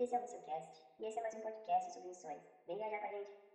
[0.00, 2.40] Esse é o Missioncast e esse é mais um podcast sobre missões.
[2.66, 3.49] Vem viajar com a gente.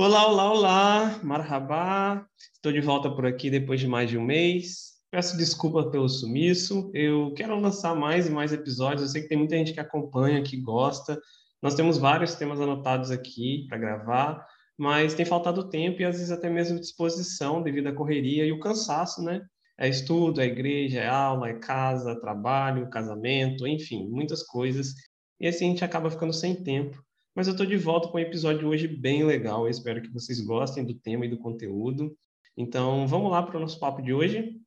[0.00, 2.24] Olá, olá, olá, marhaba.
[2.54, 4.92] Estou de volta por aqui depois de mais de um mês.
[5.10, 6.88] Peço desculpa pelo sumiço.
[6.94, 9.02] Eu quero lançar mais e mais episódios.
[9.02, 11.20] Eu sei que tem muita gente que acompanha, que gosta.
[11.60, 14.46] Nós temos vários temas anotados aqui para gravar,
[14.78, 18.60] mas tem faltado tempo e às vezes até mesmo disposição devido à correria e o
[18.60, 19.42] cansaço, né?
[19.76, 24.94] É estudo, é igreja, é aula, é casa, trabalho, casamento, enfim, muitas coisas.
[25.40, 27.02] E assim a gente acaba ficando sem tempo.
[27.38, 29.62] Mas eu estou de volta com um episódio hoje bem legal.
[29.64, 32.18] Eu espero que vocês gostem do tema e do conteúdo.
[32.56, 34.60] Então, vamos lá para o nosso papo de hoje.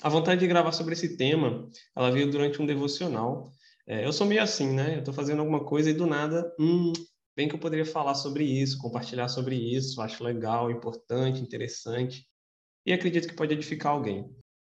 [0.00, 3.50] A vontade de gravar sobre esse tema, ela veio durante um devocional.
[3.88, 4.94] É, eu sou meio assim, né?
[4.94, 6.92] Eu estou fazendo alguma coisa e do nada, hum,
[7.36, 10.00] bem que eu poderia falar sobre isso, compartilhar sobre isso.
[10.00, 12.24] Acho legal, importante, interessante.
[12.86, 14.32] E acredito que pode edificar alguém.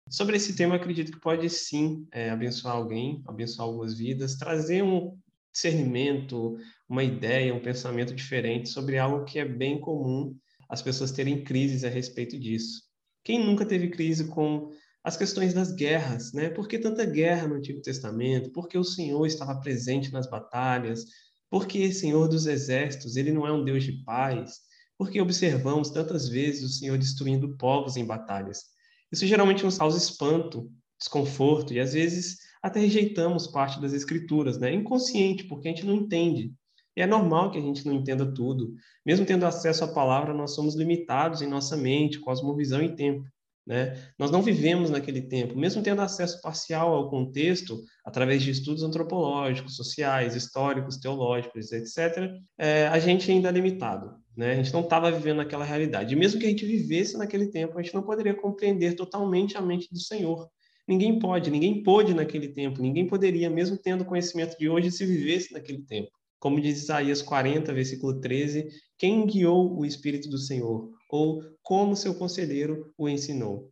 [0.10, 5.16] Sobre esse tema, acredito que pode sim é, abençoar alguém, abençoar algumas vidas, trazer um
[5.56, 10.36] discernimento, uma ideia, um pensamento diferente sobre algo que é bem comum
[10.70, 12.84] as pessoas terem crises a respeito disso.
[13.24, 14.70] Quem nunca teve crise com
[15.02, 16.50] as questões das guerras, né?
[16.50, 18.52] Por que tanta guerra no Antigo Testamento?
[18.52, 21.06] Por que o Senhor estava presente nas batalhas?
[21.50, 24.56] Por que Senhor dos exércitos, ele não é um Deus de paz?
[24.98, 28.64] Por que observamos tantas vezes o Senhor destruindo povos em batalhas?
[29.12, 34.74] Isso geralmente nos causa espanto, desconforto e às vezes até rejeitamos parte das escrituras, né?
[34.74, 36.52] Inconsciente, porque a gente não entende.
[36.98, 38.74] E é normal que a gente não entenda tudo.
[39.06, 43.24] Mesmo tendo acesso à palavra, nós somos limitados em nossa mente, cosmovisão e tempo.
[43.68, 43.96] Né?
[44.18, 49.76] Nós não vivemos naquele tempo, mesmo tendo acesso parcial ao contexto, através de estudos antropológicos,
[49.76, 54.12] sociais, históricos, teológicos, etc., é, a gente ainda é limitado.
[54.36, 54.54] Né?
[54.54, 56.16] A gente não estava vivendo naquela realidade.
[56.16, 59.62] E mesmo que a gente vivesse naquele tempo, a gente não poderia compreender totalmente a
[59.62, 60.50] mente do Senhor.
[60.88, 65.52] Ninguém pode, ninguém pôde naquele tempo, ninguém poderia, mesmo tendo conhecimento de hoje, se vivesse
[65.52, 66.12] naquele tempo.
[66.40, 70.92] Como diz Isaías 40, versículo 13, quem guiou o Espírito do Senhor?
[71.10, 73.72] Ou como seu conselheiro o ensinou?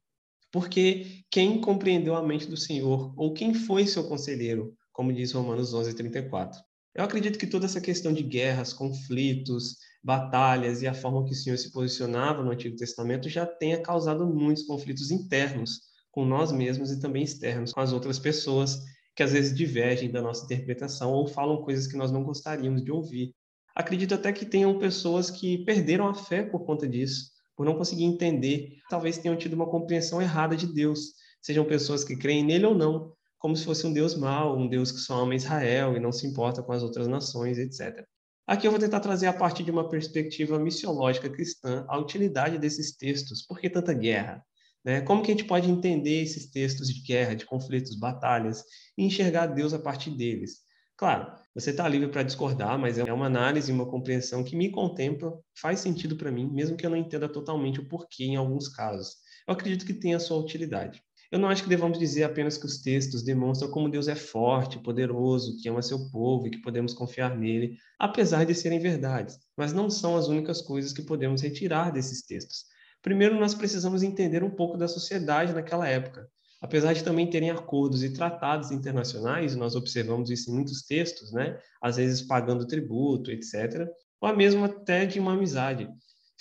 [0.52, 3.14] Porque quem compreendeu a mente do Senhor?
[3.16, 4.74] Ou quem foi seu conselheiro?
[4.92, 6.60] Como diz Romanos 11, 34.
[6.96, 11.36] Eu acredito que toda essa questão de guerras, conflitos, batalhas e a forma que o
[11.36, 16.92] Senhor se posicionava no Antigo Testamento já tenha causado muitos conflitos internos com nós mesmos
[16.92, 18.80] e também externos com as outras pessoas
[19.16, 22.92] que às vezes divergem da nossa interpretação ou falam coisas que nós não gostaríamos de
[22.92, 23.34] ouvir.
[23.76, 28.04] Acredito até que tenham pessoas que perderam a fé por conta disso, por não conseguir
[28.04, 32.76] entender, talvez tenham tido uma compreensão errada de Deus, sejam pessoas que creem nele ou
[32.76, 36.12] não, como se fosse um Deus mau, um Deus que só ama Israel e não
[36.12, 38.06] se importa com as outras nações, etc.
[38.46, 42.96] Aqui eu vou tentar trazer a partir de uma perspectiva missiológica cristã a utilidade desses
[42.96, 43.42] textos.
[43.42, 44.46] Por que tanta guerra?
[44.84, 45.02] Né?
[45.02, 48.64] Como que a gente pode entender esses textos de guerra, de conflitos, batalhas
[48.98, 50.62] e enxergar Deus a partir deles?
[50.98, 55.34] Claro, você está livre para discordar, mas é uma análise, uma compreensão que me contempla,
[55.60, 59.16] faz sentido para mim, mesmo que eu não entenda totalmente o porquê em alguns casos.
[59.48, 61.02] Eu acredito que tem a sua utilidade.
[61.32, 64.78] Eu não acho que devamos dizer apenas que os textos demonstram como Deus é forte,
[64.78, 69.40] poderoso, que ama seu povo e que podemos confiar nele, apesar de serem verdades.
[69.58, 72.66] Mas não são as únicas coisas que podemos retirar desses textos.
[73.04, 76.28] Primeiro, nós precisamos entender um pouco da sociedade naquela época.
[76.62, 81.60] Apesar de também terem acordos e tratados internacionais, nós observamos isso em muitos textos, né?
[81.82, 83.86] Às vezes pagando tributo, etc.
[84.22, 85.90] Ou mesmo até de uma amizade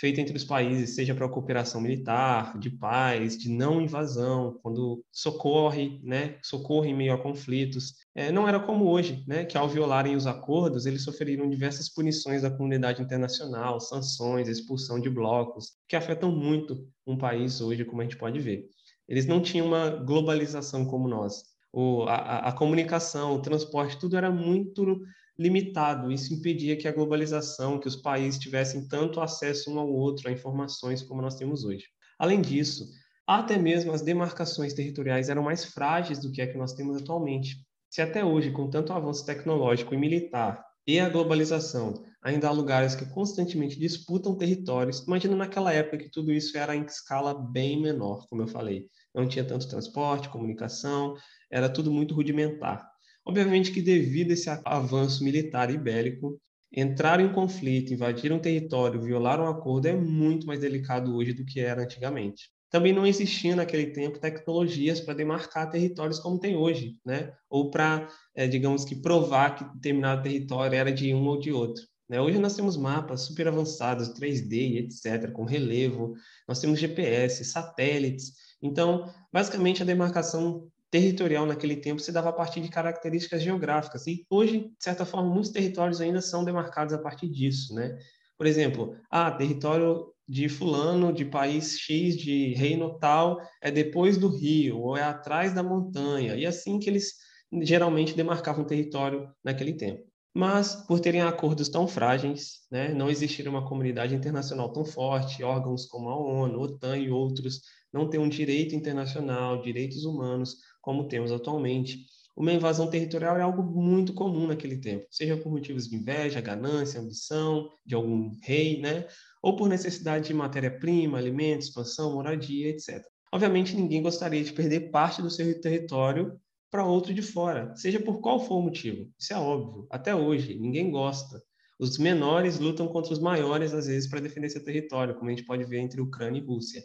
[0.03, 6.01] feita entre os países, seja para cooperação militar, de paz, de não invasão, quando socorre,
[6.03, 7.95] né, socorre em meio a conflitos.
[8.13, 12.43] É, não era como hoje, né, que ao violarem os acordos, eles sofreram diversas punições
[12.43, 18.05] da comunidade internacional, sanções, expulsão de blocos, que afetam muito um país hoje, como a
[18.05, 18.65] gente pode ver.
[19.07, 21.45] Eles não tinham uma globalização como nós.
[21.73, 25.01] O, a, a comunicação, o transporte, tudo era muito
[25.39, 26.11] limitado.
[26.11, 30.33] Isso impedia que a globalização, que os países tivessem tanto acesso um ao outro a
[30.33, 31.85] informações como nós temos hoje.
[32.19, 32.89] Além disso,
[33.27, 37.57] até mesmo as demarcações territoriais eram mais frágeis do que a que nós temos atualmente.
[37.89, 42.95] Se até hoje, com tanto avanço tecnológico e militar e a globalização, ainda há lugares
[42.95, 48.27] que constantemente disputam territórios, imagina naquela época que tudo isso era em escala bem menor,
[48.29, 48.87] como eu falei.
[49.15, 51.15] Não tinha tanto transporte, comunicação,
[51.51, 52.92] era tudo muito rudimentar.
[53.25, 56.41] Obviamente que devido a esse avanço militar e bélico,
[56.73, 61.45] entrar em conflito, invadir um território, violar um acordo é muito mais delicado hoje do
[61.45, 62.51] que era antigamente.
[62.71, 67.31] Também não existia naquele tempo tecnologias para demarcar territórios como tem hoje, né?
[67.51, 71.85] Ou para, é, digamos que, provar que determinado território era de um ou de outro.
[72.09, 72.19] Né?
[72.19, 76.15] Hoje nós temos mapas super avançados, 3D, etc., com relevo,
[76.49, 78.33] nós temos GPS, satélites.
[78.63, 84.07] Então, basicamente, a demarcação territorial naquele tempo se dava a partir de características geográficas.
[84.07, 87.99] E hoje, de certa forma, muitos territórios ainda são demarcados a partir disso, né?
[88.37, 94.29] Por exemplo, ah, território de fulano, de país X, de reino tal, é depois do
[94.29, 96.37] rio, ou é atrás da montanha.
[96.37, 97.15] E assim que eles
[97.63, 100.05] geralmente demarcavam território naquele tempo.
[100.35, 105.87] Mas, por terem acordos tão frágeis, né, não existir uma comunidade internacional tão forte, órgãos
[105.87, 107.61] como a ONU, OTAN e outros
[107.93, 112.05] não têm um direito internacional, direitos humanos, como temos atualmente,
[112.37, 117.01] uma invasão territorial é algo muito comum naquele tempo, seja por motivos de inveja, ganância,
[117.01, 119.07] ambição de algum rei, né?
[119.43, 123.03] ou por necessidade de matéria-prima, alimentos, expansão, moradia, etc.
[123.33, 126.39] Obviamente, ninguém gostaria de perder parte do seu território
[126.71, 129.11] para outro de fora, seja por qual for o motivo.
[129.19, 129.87] Isso é óbvio.
[129.91, 131.43] Até hoje, ninguém gosta.
[131.79, 135.45] Os menores lutam contra os maiores, às vezes, para defender seu território, como a gente
[135.45, 136.83] pode ver entre Ucrânia e Rússia.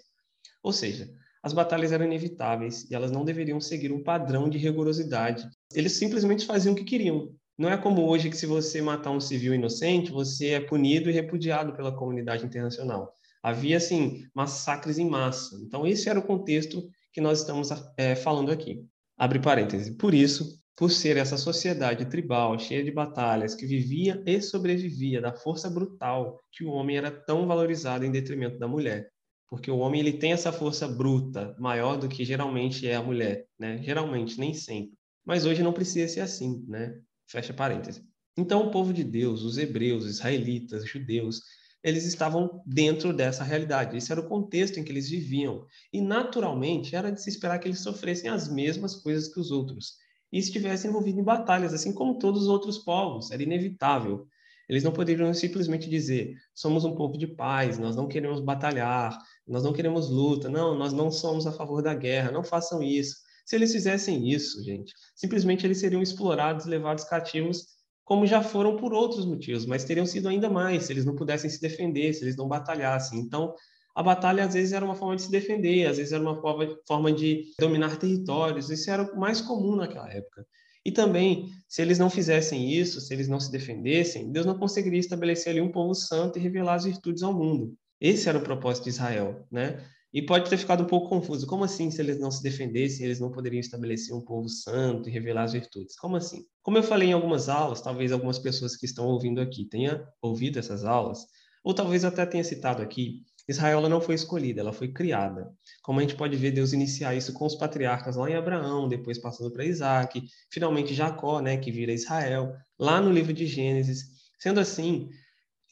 [0.64, 1.10] Ou seja,
[1.48, 5.48] as batalhas eram inevitáveis e elas não deveriam seguir um padrão de rigorosidade.
[5.74, 7.34] Eles simplesmente faziam o que queriam.
[7.58, 11.14] Não é como hoje que se você matar um civil inocente, você é punido e
[11.14, 13.14] repudiado pela comunidade internacional.
[13.42, 15.58] Havia, assim, massacres em massa.
[15.66, 16.84] Então, esse era o contexto
[17.14, 18.84] que nós estamos é, falando aqui.
[19.18, 19.96] Abre parênteses.
[19.96, 25.32] Por isso, por ser essa sociedade tribal, cheia de batalhas, que vivia e sobrevivia da
[25.32, 29.10] força brutal, que o homem era tão valorizado em detrimento da mulher.
[29.50, 33.48] Porque o homem ele tem essa força bruta maior do que geralmente é a mulher,
[33.58, 33.82] né?
[33.82, 34.98] Geralmente, nem sempre.
[35.26, 37.00] Mas hoje não precisa ser assim, né?
[37.28, 38.04] Fecha parênteses.
[38.38, 41.42] Então, o povo de Deus, os hebreus, israelitas, judeus,
[41.84, 43.98] eles estavam dentro dessa realidade.
[43.98, 45.66] Esse era o contexto em que eles viviam.
[45.92, 49.94] E, naturalmente, era de se esperar que eles sofressem as mesmas coisas que os outros.
[50.32, 53.32] E estivessem envolvidos em batalhas, assim como todos os outros povos.
[53.32, 54.28] Era inevitável.
[54.70, 59.18] Eles não poderiam simplesmente dizer: somos um povo de paz, nós não queremos batalhar,
[59.48, 63.16] nós não queremos luta, não, nós não somos a favor da guerra, não façam isso.
[63.46, 67.78] Se eles fizessem isso, gente, simplesmente eles seriam explorados, levados cativos
[68.08, 71.50] como já foram por outros motivos, mas teriam sido ainda mais se eles não pudessem
[71.50, 73.20] se defender, se eles não batalhassem.
[73.20, 73.54] Então,
[73.94, 77.12] a batalha às vezes era uma forma de se defender, às vezes era uma forma
[77.12, 80.48] de dominar territórios, isso era o mais comum naquela época.
[80.88, 85.02] E também, se eles não fizessem isso, se eles não se defendessem, Deus não conseguiria
[85.02, 87.76] estabelecer ali um povo santo e revelar as virtudes ao mundo.
[88.00, 89.86] Esse era o propósito de Israel, né?
[90.14, 91.46] E pode ter ficado um pouco confuso.
[91.46, 95.12] Como assim, se eles não se defendessem, eles não poderiam estabelecer um povo santo e
[95.12, 95.98] revelar as virtudes?
[95.98, 96.46] Como assim?
[96.64, 100.58] Como eu falei em algumas aulas, talvez algumas pessoas que estão ouvindo aqui tenham ouvido
[100.58, 101.20] essas aulas,
[101.66, 105.50] ou talvez até tenha citado aqui, Israel não foi escolhida, ela foi criada.
[105.82, 109.18] Como a gente pode ver Deus iniciar isso com os patriarcas lá em Abraão, depois
[109.18, 110.22] passando para Isaac,
[110.52, 114.04] finalmente Jacó, né, que vira Israel, lá no livro de Gênesis.
[114.40, 115.10] Sendo assim,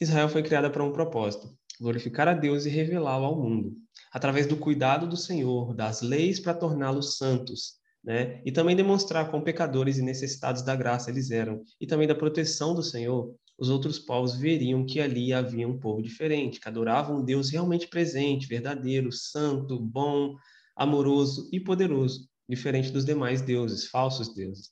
[0.00, 1.48] Israel foi criada para um propósito,
[1.80, 3.76] glorificar a Deus e revelá-lo ao mundo
[4.16, 8.40] através do cuidado do Senhor, das leis para torná-los santos, né?
[8.46, 12.74] E também demonstrar quão pecadores e necessitados da graça eles eram, e também da proteção
[12.74, 17.24] do Senhor, os outros povos veriam que ali havia um povo diferente, que adorava um
[17.24, 20.36] Deus realmente presente, verdadeiro, santo, bom,
[20.76, 24.70] amoroso e poderoso, diferente dos demais deuses, falsos deuses.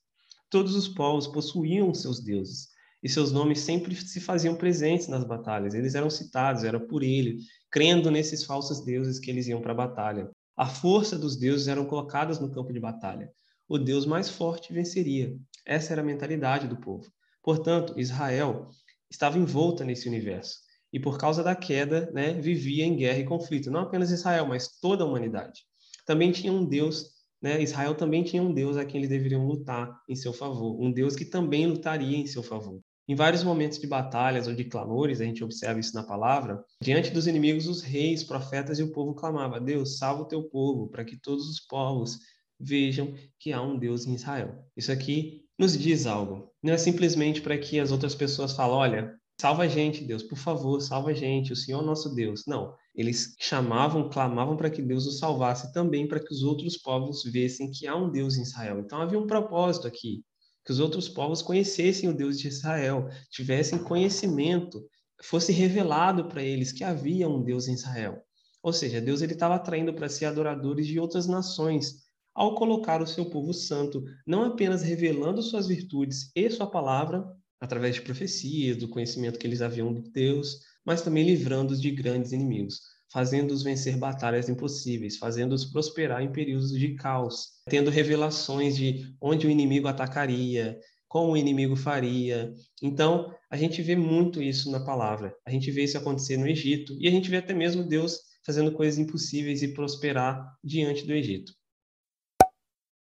[0.50, 2.68] Todos os povos possuíam seus deuses,
[3.02, 5.75] e seus nomes sempre se faziam presentes nas batalhas.
[5.75, 7.38] Eles eram citados, era por ele,
[7.70, 10.30] crendo nesses falsos deuses que eles iam para a batalha.
[10.56, 13.30] A força dos deuses eram colocadas no campo de batalha.
[13.68, 15.37] O Deus mais forte venceria.
[15.66, 17.11] Essa era a mentalidade do povo.
[17.44, 18.68] Portanto, Israel
[19.08, 20.56] estava envolta nesse universo.
[20.92, 23.70] E por causa da queda, né, vivia em guerra e conflito.
[23.70, 25.60] Não apenas Israel, mas toda a humanidade.
[26.06, 30.00] Também tinha um Deus né, Israel também tinha um Deus a quem eles deveriam lutar
[30.08, 32.80] em seu favor, um Deus que também lutaria em seu favor.
[33.06, 37.10] Em vários momentos de batalhas ou de clamores, a gente observa isso na palavra, diante
[37.10, 41.04] dos inimigos, os reis, profetas e o povo clamavam: Deus, salva o teu povo, para
[41.04, 42.18] que todos os povos
[42.58, 44.64] vejam que há um Deus em Israel.
[44.74, 46.50] Isso aqui nos diz algo.
[46.62, 50.38] Não é simplesmente para que as outras pessoas falem: olha, salva a gente, Deus, por
[50.38, 52.42] favor, salva a gente, o Senhor é nosso Deus.
[52.46, 52.75] Não.
[52.94, 57.70] Eles chamavam, clamavam para que Deus os salvasse também para que os outros povos vissem
[57.70, 58.78] que há um Deus em Israel.
[58.78, 60.23] Então havia um propósito aqui
[60.64, 64.82] que os outros povos conhecessem o Deus de Israel, tivessem conhecimento,
[65.23, 68.23] fosse revelado para eles que havia um Deus em Israel.
[68.62, 72.03] Ou seja, Deus ele estava atraindo para si adoradores de outras nações,
[72.35, 77.25] ao colocar o seu povo santo, não apenas revelando suas virtudes e sua palavra,
[77.61, 82.33] através de profecias, do conhecimento que eles haviam de Deus, mas também livrando-os de grandes
[82.33, 89.47] inimigos, fazendo-os vencer batalhas impossíveis, fazendo-os prosperar em períodos de caos, tendo revelações de onde
[89.47, 92.53] o inimigo atacaria, como o inimigo faria.
[92.83, 95.33] Então, a gente vê muito isso na palavra.
[95.47, 98.73] A gente vê isso acontecer no Egito e a gente vê até mesmo Deus fazendo
[98.73, 101.53] coisas impossíveis e prosperar diante do Egito.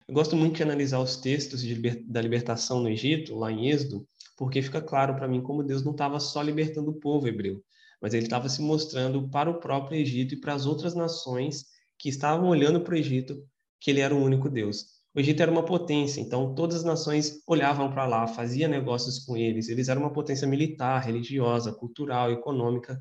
[0.09, 1.75] Eu gosto muito de analisar os textos de,
[2.07, 5.91] da libertação no Egito, lá em Êxodo, porque fica claro para mim como Deus não
[5.91, 7.63] estava só libertando o povo hebreu,
[8.01, 11.65] mas ele estava se mostrando para o próprio Egito e para as outras nações
[11.99, 13.37] que estavam olhando para o Egito
[13.79, 14.83] que ele era o único Deus.
[15.13, 19.37] O Egito era uma potência, então todas as nações olhavam para lá, faziam negócios com
[19.37, 19.69] eles.
[19.69, 22.99] Eles eram uma potência militar, religiosa, cultural, econômica,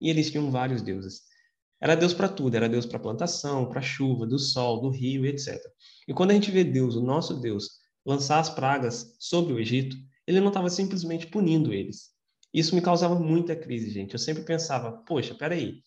[0.00, 1.27] e eles tinham vários deuses.
[1.80, 5.60] Era Deus para tudo, era Deus para plantação, para chuva, do sol, do rio, etc.
[6.06, 7.70] E quando a gente vê Deus, o nosso Deus,
[8.04, 12.10] lançar as pragas sobre o Egito, ele não estava simplesmente punindo eles.
[12.52, 14.14] Isso me causava muita crise, gente.
[14.14, 15.82] Eu sempre pensava, poxa, peraí,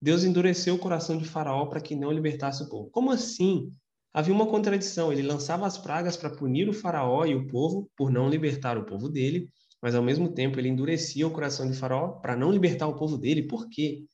[0.00, 2.90] Deus endureceu o coração de Faraó para que não libertasse o povo.
[2.90, 3.70] Como assim?
[4.12, 5.12] Havia uma contradição.
[5.12, 8.84] Ele lançava as pragas para punir o Faraó e o povo por não libertar o
[8.84, 9.48] povo dele,
[9.82, 13.18] mas ao mesmo tempo ele endurecia o coração de Faraó para não libertar o povo
[13.18, 13.48] dele.
[13.48, 14.04] Por quê?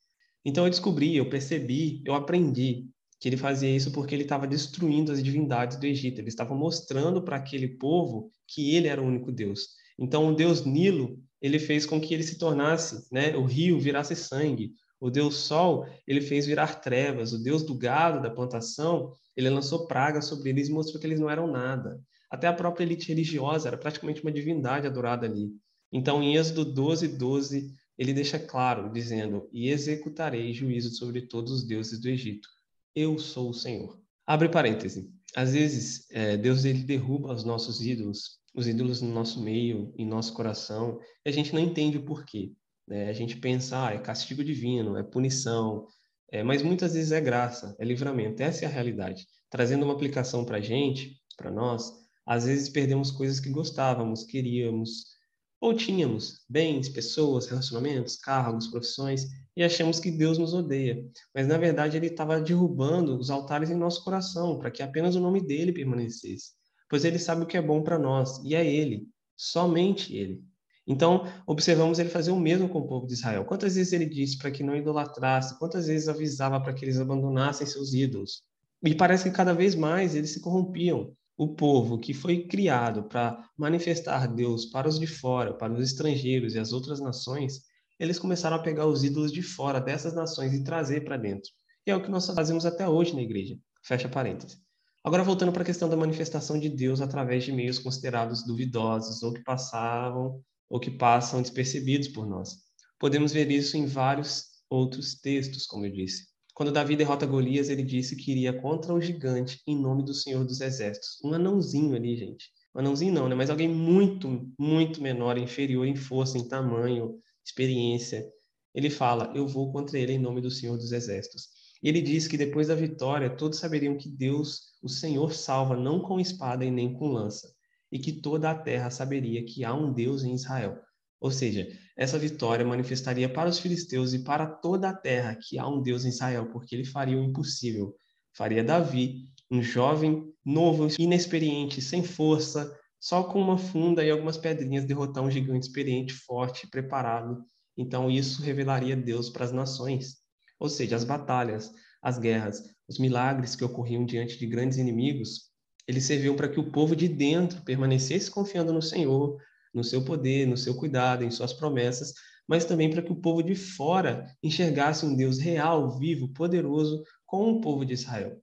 [0.45, 2.89] Então eu descobri, eu percebi, eu aprendi
[3.21, 6.21] que ele fazia isso porque ele estava destruindo as divindades do Egito.
[6.21, 9.69] Ele estava mostrando para aquele povo que ele era o único Deus.
[9.99, 14.17] Então o Deus Nilo, ele fez com que ele se tornasse, né, o rio virasse
[14.17, 14.73] sangue.
[14.99, 17.33] O Deus Sol, ele fez virar trevas.
[17.33, 21.21] O Deus do gado, da plantação, ele lançou pragas sobre eles e mostrou que eles
[21.21, 22.01] não eram nada.
[22.31, 25.51] Até a própria elite religiosa era praticamente uma divindade adorada ali.
[25.93, 31.63] Então, em Êxodo 12, 12, ele deixa claro, dizendo: E executarei juízo sobre todos os
[31.63, 32.49] deuses do Egito.
[32.97, 34.01] Eu sou o Senhor.
[34.27, 35.13] Abre parêntese.
[35.37, 40.07] Às vezes, é, Deus ele derruba os nossos ídolos, os ídolos no nosso meio, em
[40.07, 42.55] nosso coração, e a gente não entende o porquê.
[42.89, 43.11] Né?
[43.11, 45.87] A gente pensa, ah, é castigo divino, é punição,
[46.33, 48.43] é, mas muitas vezes é graça, é livramento.
[48.43, 49.27] Essa é a realidade.
[49.51, 51.93] Trazendo uma aplicação para a gente, para nós,
[52.25, 55.20] às vezes perdemos coisas que gostávamos, queríamos,
[55.61, 61.05] ou tínhamos bens, pessoas, relacionamentos, cargos, profissões, e achamos que Deus nos odeia.
[61.35, 65.21] Mas na verdade ele estava derrubando os altares em nosso coração, para que apenas o
[65.21, 66.53] nome dele permanecesse.
[66.89, 70.43] Pois ele sabe o que é bom para nós, e é ele, somente ele.
[70.87, 73.45] Então, observamos ele fazer o mesmo com o povo de Israel.
[73.45, 77.67] Quantas vezes ele disse para que não idolatrasse, quantas vezes avisava para que eles abandonassem
[77.67, 78.43] seus ídolos.
[78.83, 83.49] E parece que cada vez mais eles se corrompiam o povo que foi criado para
[83.57, 87.63] manifestar Deus para os de fora, para os estrangeiros e as outras nações,
[87.99, 91.51] eles começaram a pegar os ídolos de fora dessas nações e trazer para dentro.
[91.87, 93.57] E é o que nós fazemos até hoje na igreja.
[93.83, 94.59] Fecha parênteses.
[95.03, 99.33] Agora, voltando para a questão da manifestação de Deus através de meios considerados duvidosos ou
[99.33, 102.51] que passavam ou que passam despercebidos por nós.
[102.99, 106.30] Podemos ver isso em vários outros textos, como eu disse.
[106.61, 110.45] Quando Davi derrota Golias, ele disse que iria contra o gigante em nome do Senhor
[110.45, 111.19] dos Exércitos.
[111.25, 112.51] Um anãozinho ali, gente.
[112.75, 113.35] Um anãozinho não, né?
[113.35, 118.31] Mas alguém muito, muito menor, inferior em força, em tamanho, experiência.
[118.75, 121.45] Ele fala: Eu vou contra ele em nome do Senhor dos Exércitos.
[121.83, 125.99] E ele diz que depois da vitória, todos saberiam que Deus, o Senhor, salva não
[125.99, 127.51] com espada e nem com lança,
[127.91, 130.79] e que toda a terra saberia que há um Deus em Israel.
[131.21, 135.69] Ou seja, essa vitória manifestaria para os filisteus e para toda a terra que há
[135.69, 137.95] um Deus em Israel, porque ele faria o impossível.
[138.33, 144.85] Faria Davi, um jovem novo, inexperiente, sem força, só com uma funda e algumas pedrinhas
[144.85, 147.43] derrotar um gigante experiente, forte, preparado.
[147.77, 150.17] Então isso revelaria Deus para as nações.
[150.59, 151.71] Ou seja, as batalhas,
[152.03, 155.51] as guerras, os milagres que ocorriam diante de grandes inimigos,
[155.87, 159.39] eles serviam para que o povo de dentro permanecesse confiando no Senhor,
[159.73, 162.13] no seu poder, no seu cuidado, em suas promessas,
[162.49, 167.51] mas também para que o povo de fora enxergasse um Deus real, vivo, poderoso com
[167.51, 168.41] o povo de Israel.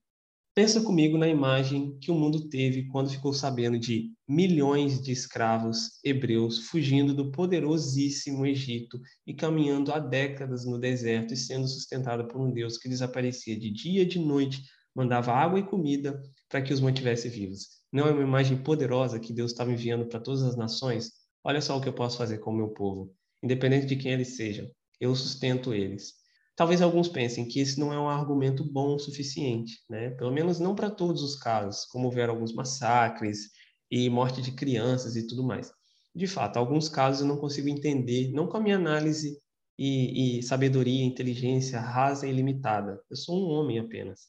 [0.58, 6.00] Pensa comigo na imagem que o mundo teve quando ficou sabendo de milhões de escravos
[6.04, 12.42] hebreus fugindo do poderosíssimo Egito e caminhando há décadas no deserto e sendo sustentado por
[12.42, 14.64] um Deus que desaparecia de dia e de noite,
[14.96, 16.20] mandava água e comida
[16.50, 17.77] para que os mantivesse vivos.
[17.92, 21.12] Não é uma imagem poderosa que Deus estava enviando para todas as nações?
[21.44, 24.36] Olha só o que eu posso fazer com o meu povo, independente de quem eles
[24.36, 24.70] sejam.
[25.00, 26.14] Eu sustento eles.
[26.56, 30.10] Talvez alguns pensem que esse não é um argumento bom o suficiente, né?
[30.12, 33.52] Pelo menos não para todos os casos, como houveram alguns massacres
[33.92, 35.72] e morte de crianças e tudo mais.
[36.14, 39.40] De fato, alguns casos eu não consigo entender, não com a minha análise
[39.78, 43.00] e, e sabedoria, inteligência rasa e limitada.
[43.10, 44.28] Eu sou um homem apenas.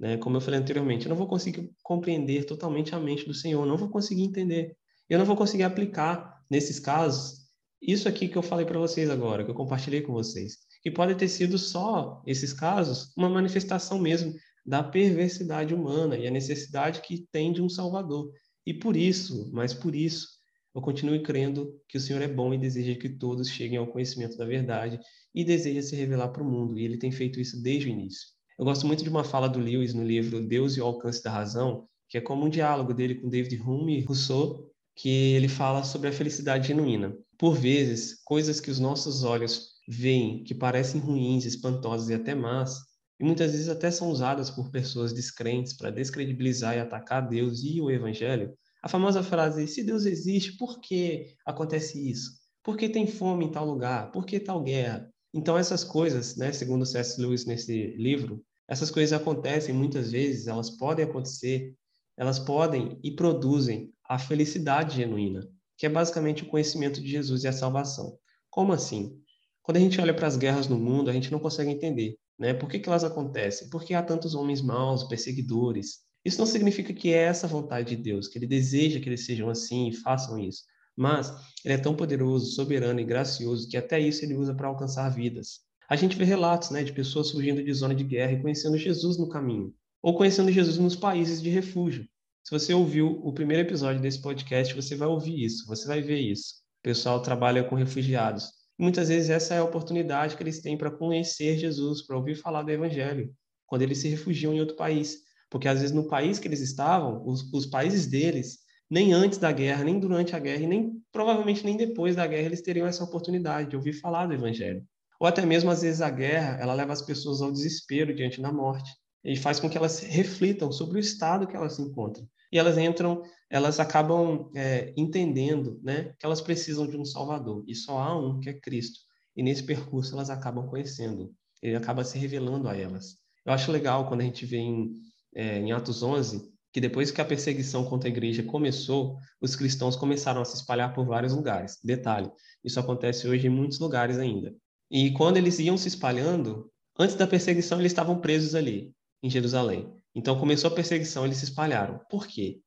[0.00, 0.16] Né?
[0.16, 3.76] Como eu falei anteriormente, eu não vou conseguir compreender totalmente a mente do Senhor, não
[3.76, 4.76] vou conseguir entender
[5.10, 7.40] eu não vou conseguir aplicar nesses casos,
[7.82, 11.16] isso aqui que eu falei para vocês agora, que eu compartilhei com vocês, que pode
[11.16, 14.32] ter sido só esses casos uma manifestação mesmo
[14.64, 18.30] da perversidade humana e a necessidade que tem de um Salvador.
[18.64, 20.28] E por isso, mas por isso,
[20.72, 24.36] eu continuo crendo que o Senhor é bom e deseja que todos cheguem ao conhecimento
[24.36, 25.00] da verdade
[25.34, 28.28] e deseja se revelar para o mundo, e ele tem feito isso desde o início.
[28.60, 31.30] Eu gosto muito de uma fala do Lewis no livro Deus e o Alcance da
[31.30, 35.82] Razão, que é como um diálogo dele com David Hume e Rousseau, que ele fala
[35.82, 37.16] sobre a felicidade genuína.
[37.38, 42.80] Por vezes, coisas que os nossos olhos veem que parecem ruins, espantosas e até más,
[43.18, 47.80] e muitas vezes até são usadas por pessoas descrentes para descredibilizar e atacar Deus e
[47.80, 48.52] o Evangelho,
[48.82, 52.32] a famosa frase: se Deus existe, por que acontece isso?
[52.62, 54.12] Por que tem fome em tal lugar?
[54.12, 55.10] Por que tal guerra?
[55.32, 57.18] Então, essas coisas, né, segundo C.S.
[57.18, 61.74] Lewis nesse livro, essas coisas acontecem muitas vezes, elas podem acontecer,
[62.16, 67.48] elas podem e produzem a felicidade genuína, que é basicamente o conhecimento de Jesus e
[67.48, 68.16] a salvação.
[68.48, 69.20] Como assim?
[69.60, 72.16] Quando a gente olha para as guerras no mundo, a gente não consegue entender.
[72.38, 72.54] Né?
[72.54, 73.68] Por que, que elas acontecem?
[73.70, 76.02] Porque há tantos homens maus, perseguidores.
[76.24, 79.50] Isso não significa que é essa vontade de Deus, que ele deseja que eles sejam
[79.50, 80.62] assim e façam isso.
[80.96, 81.28] Mas
[81.64, 85.69] ele é tão poderoso, soberano e gracioso que até isso ele usa para alcançar vidas.
[85.90, 89.18] A gente vê relatos né, de pessoas fugindo de zona de guerra e conhecendo Jesus
[89.18, 92.06] no caminho, ou conhecendo Jesus nos países de refúgio.
[92.44, 96.20] Se você ouviu o primeiro episódio desse podcast, você vai ouvir isso, você vai ver
[96.20, 96.54] isso.
[96.78, 100.90] O pessoal trabalha com refugiados muitas vezes essa é a oportunidade que eles têm para
[100.90, 103.30] conhecer Jesus, para ouvir falar do Evangelho,
[103.66, 105.18] quando eles se refugiam em outro país.
[105.50, 109.52] Porque às vezes no país que eles estavam, os, os países deles, nem antes da
[109.52, 113.04] guerra, nem durante a guerra, e nem provavelmente nem depois da guerra, eles teriam essa
[113.04, 114.82] oportunidade de ouvir falar do Evangelho.
[115.20, 118.50] Ou até mesmo às vezes a guerra, ela leva as pessoas ao desespero diante da
[118.50, 118.90] morte
[119.22, 122.26] e faz com que elas reflitam sobre o estado que elas se encontram.
[122.50, 127.74] E elas entram elas acabam é, entendendo né, que elas precisam de um Salvador, e
[127.74, 129.00] só há um, que é Cristo.
[129.36, 133.16] E nesse percurso elas acabam conhecendo, ele acaba se revelando a elas.
[133.44, 134.92] Eu acho legal quando a gente vê em,
[135.34, 139.96] é, em Atos 11 que depois que a perseguição contra a igreja começou, os cristãos
[139.96, 141.78] começaram a se espalhar por vários lugares.
[141.82, 142.30] Detalhe,
[142.62, 144.54] isso acontece hoje em muitos lugares ainda.
[144.90, 149.94] E quando eles iam se espalhando, antes da perseguição eles estavam presos ali, em Jerusalém.
[150.14, 152.00] Então começou a perseguição, eles se espalharam.
[152.10, 152.60] Por quê?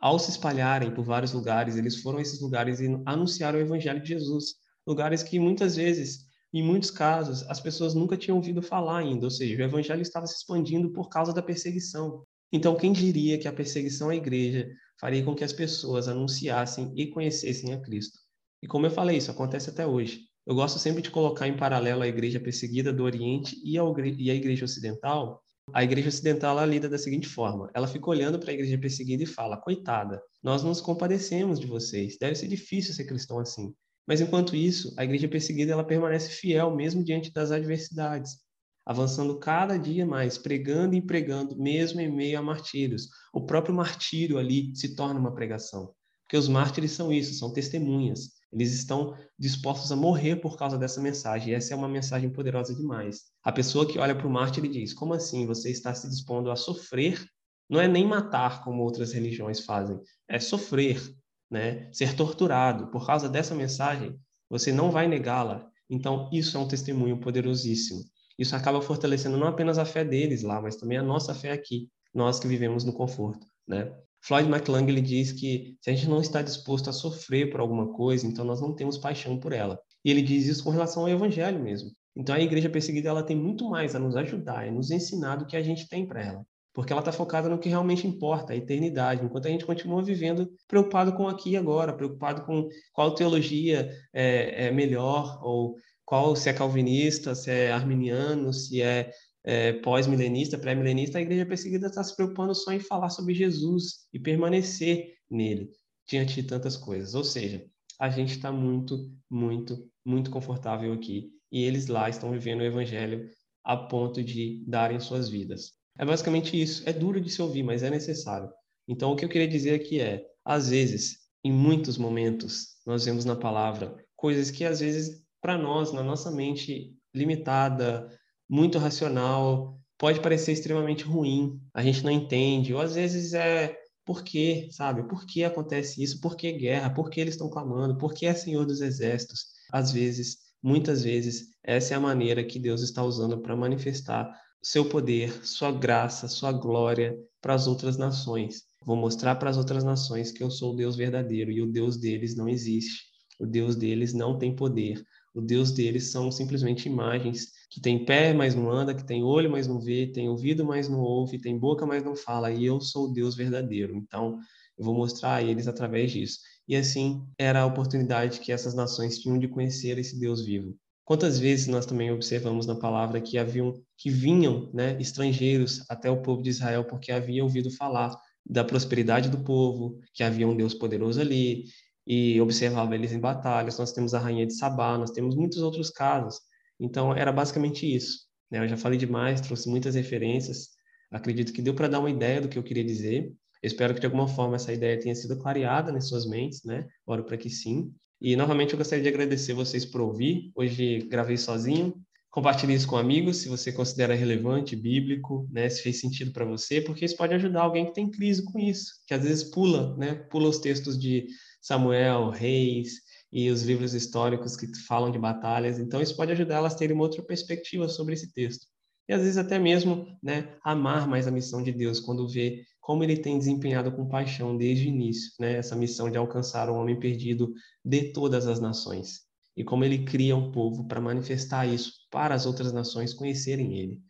[0.00, 4.02] ao se espalharem por vários lugares, eles foram a esses lugares e anunciaram o evangelho
[4.02, 4.54] de Jesus.
[4.86, 6.20] Lugares que muitas vezes,
[6.54, 10.26] em muitos casos, as pessoas nunca tinham ouvido falar ainda, ou seja, o evangelho estava
[10.26, 12.24] se expandindo por causa da perseguição.
[12.50, 17.06] Então, quem diria que a perseguição à igreja faria com que as pessoas anunciassem e
[17.08, 18.18] conhecessem a Cristo?
[18.62, 20.29] E como eu falei, isso acontece até hoje.
[20.46, 24.64] Eu gosto sempre de colocar em paralelo a igreja perseguida do Oriente e a igreja
[24.64, 28.76] ocidental, a igreja ocidental ela lida da seguinte forma: ela fica olhando para a igreja
[28.78, 33.72] perseguida e fala, coitada, nós nos compadecemos de vocês, deve ser difícil ser cristão assim.
[34.06, 38.38] Mas enquanto isso, a igreja perseguida ela permanece fiel mesmo diante das adversidades,
[38.84, 43.08] avançando cada dia mais, pregando e pregando, mesmo em meio a martírios.
[43.32, 48.39] O próprio martírio ali se torna uma pregação, porque os mártires são isso, são testemunhas.
[48.52, 51.52] Eles estão dispostos a morrer por causa dessa mensagem.
[51.52, 53.26] E essa é uma mensagem poderosa demais.
[53.42, 56.50] A pessoa que olha para o mártir e diz: Como assim você está se dispondo
[56.50, 57.24] a sofrer?
[57.68, 61.00] Não é nem matar como outras religiões fazem, é sofrer,
[61.48, 61.88] né?
[61.92, 64.18] Ser torturado por causa dessa mensagem.
[64.48, 65.70] Você não vai negá-la.
[65.88, 68.00] Então, isso é um testemunho poderosíssimo.
[68.36, 71.88] Isso acaba fortalecendo não apenas a fé deles lá, mas também a nossa fé aqui,
[72.12, 73.92] nós que vivemos no conforto, né?
[74.22, 77.92] Floyd McClung ele diz que se a gente não está disposto a sofrer por alguma
[77.92, 79.80] coisa, então nós não temos paixão por ela.
[80.04, 81.90] E ele diz isso com relação ao evangelho mesmo.
[82.16, 85.46] Então a igreja perseguida ela tem muito mais a nos ajudar, a nos ensinar do
[85.46, 86.46] que a gente tem para ela.
[86.72, 90.48] Porque ela está focada no que realmente importa, a eternidade, enquanto a gente continua vivendo
[90.68, 96.48] preocupado com aqui e agora, preocupado com qual teologia é, é melhor, ou qual se
[96.48, 99.10] é calvinista, se é arminiano, se é
[99.44, 104.18] é, pós-milenista, pré-milenista, a igreja perseguida está se preocupando só em falar sobre Jesus e
[104.18, 105.70] permanecer nele,
[106.08, 107.14] diante de tantas coisas.
[107.14, 107.64] Ou seja,
[107.98, 113.30] a gente está muito, muito, muito confortável aqui e eles lá estão vivendo o evangelho
[113.64, 115.72] a ponto de darem suas vidas.
[115.98, 116.82] É basicamente isso.
[116.88, 118.50] É duro de se ouvir, mas é necessário.
[118.88, 123.24] Então, o que eu queria dizer aqui é: às vezes, em muitos momentos, nós vemos
[123.24, 128.08] na palavra coisas que, às vezes, para nós, na nossa mente limitada,
[128.50, 134.24] muito racional, pode parecer extremamente ruim, a gente não entende, ou às vezes é por
[134.24, 135.04] quê, sabe?
[135.04, 136.20] Por que acontece isso?
[136.20, 136.90] Por que guerra?
[136.90, 137.96] Por que eles estão clamando?
[137.96, 139.44] Por que é Senhor dos Exércitos?
[139.70, 144.28] Às vezes, muitas vezes, essa é a maneira que Deus está usando para manifestar
[144.60, 148.64] seu poder, sua graça, sua glória para as outras nações.
[148.84, 151.96] Vou mostrar para as outras nações que eu sou o Deus verdadeiro e o Deus
[151.96, 153.04] deles não existe.
[153.38, 155.00] O Deus deles não tem poder.
[155.34, 159.50] O Deus deles são simplesmente imagens que tem pé, mas não anda, que tem olho,
[159.50, 162.50] mas não vê, tem ouvido, mas não ouve, tem boca, mas não fala.
[162.50, 163.96] E eu sou o Deus verdadeiro.
[163.96, 164.38] Então,
[164.76, 166.40] eu vou mostrar a eles através disso.
[166.66, 170.74] E assim era a oportunidade que essas nações tinham de conhecer esse Deus vivo.
[171.04, 176.22] Quantas vezes nós também observamos na palavra que haviam que vinham, né, estrangeiros até o
[176.22, 178.16] povo de Israel porque haviam ouvido falar
[178.46, 181.64] da prosperidade do povo, que havia um Deus poderoso ali
[182.06, 183.78] e observava eles em batalhas.
[183.78, 186.40] Nós temos a rainha de Sabá, nós temos muitos outros casos.
[186.78, 188.26] Então era basicamente isso.
[188.50, 188.64] Né?
[188.64, 190.70] Eu já falei demais, trouxe muitas referências.
[191.10, 193.32] Acredito que deu para dar uma ideia do que eu queria dizer.
[193.62, 196.86] Eu espero que de alguma forma essa ideia tenha sido clareada nas suas mentes, né?
[197.06, 197.92] Oro para que sim.
[198.20, 200.50] E novamente eu gostaria de agradecer vocês por ouvir.
[200.54, 201.94] Hoje gravei sozinho.
[202.30, 206.80] Compartilhe isso com amigos, se você considera relevante, bíblico, né, se fez sentido para você,
[206.80, 210.14] porque isso pode ajudar alguém que tem crise com isso, que às vezes pula, né,
[210.30, 211.26] pula os textos de
[211.60, 212.94] Samuel, Reis
[213.32, 215.78] e os livros históricos que falam de batalhas.
[215.78, 218.66] Então isso pode ajudar elas a terem uma outra perspectiva sobre esse texto.
[219.08, 223.04] E às vezes até mesmo, né, amar mais a missão de Deus quando vê como
[223.04, 225.56] ele tem desempenhado com paixão desde o início, né?
[225.56, 227.52] Essa missão de alcançar o homem perdido
[227.84, 229.20] de todas as nações.
[229.56, 234.00] E como ele cria um povo para manifestar isso para as outras nações conhecerem ele.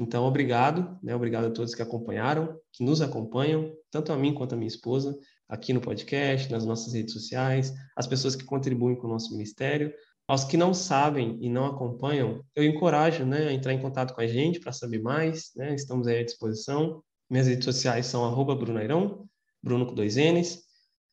[0.00, 1.14] Então, obrigado, né?
[1.14, 5.18] Obrigado a todos que acompanharam, que nos acompanham, tanto a mim quanto a minha esposa,
[5.48, 9.92] aqui no podcast, nas nossas redes sociais, as pessoas que contribuem com o nosso ministério.
[10.26, 14.20] Aos que não sabem e não acompanham, eu encorajo né, a entrar em contato com
[14.20, 15.74] a gente para saber mais, né?
[15.74, 17.02] Estamos aí à disposição.
[17.30, 19.26] Minhas redes sociais são arroba Brunairão,
[19.62, 20.62] Bruno com dois N's.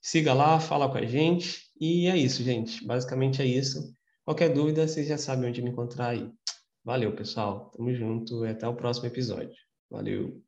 [0.01, 1.61] Siga lá, fala com a gente.
[1.79, 2.85] E é isso, gente.
[2.85, 3.93] Basicamente é isso.
[4.25, 6.29] Qualquer dúvida, vocês já sabem onde me encontrar aí.
[6.83, 7.71] Valeu, pessoal.
[7.75, 9.55] Tamo junto até o próximo episódio.
[9.89, 10.44] Valeu.